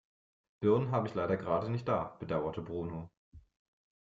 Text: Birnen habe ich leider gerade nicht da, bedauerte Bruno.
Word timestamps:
Birnen 0.61 0.89
habe 0.91 1.07
ich 1.07 1.13
leider 1.13 1.37
gerade 1.37 1.69
nicht 1.69 1.87
da, 1.87 2.05
bedauerte 2.19 2.63
Bruno. 2.63 3.11